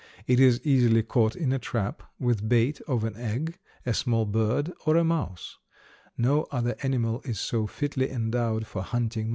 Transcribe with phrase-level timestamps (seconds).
[0.25, 4.73] It is easily caught in a trap, with bait of an egg, a small bird,
[4.87, 5.59] or a mouse.
[6.17, 8.95] No other animal is so fitly endowed for hunting mice.
[9.09, 9.29] [Illustration: WEASEL.